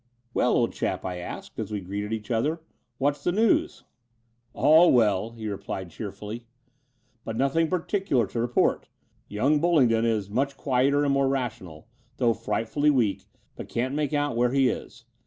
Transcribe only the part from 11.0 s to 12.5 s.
and more rational, though